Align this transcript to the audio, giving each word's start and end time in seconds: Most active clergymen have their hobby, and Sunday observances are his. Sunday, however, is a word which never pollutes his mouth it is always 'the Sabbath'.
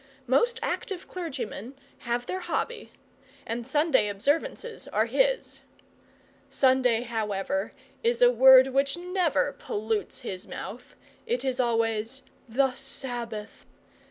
Most 0.25 0.59
active 0.63 1.07
clergymen 1.07 1.75
have 1.99 2.25
their 2.25 2.39
hobby, 2.39 2.91
and 3.45 3.67
Sunday 3.67 4.07
observances 4.07 4.87
are 4.87 5.05
his. 5.05 5.59
Sunday, 6.49 7.03
however, 7.03 7.71
is 8.01 8.19
a 8.23 8.31
word 8.31 8.65
which 8.69 8.97
never 8.97 9.55
pollutes 9.59 10.21
his 10.21 10.47
mouth 10.47 10.95
it 11.27 11.45
is 11.45 11.59
always 11.59 12.23
'the 12.49 12.73
Sabbath'. 12.73 13.67